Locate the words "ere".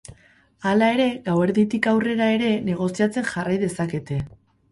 0.93-1.05, 2.37-2.49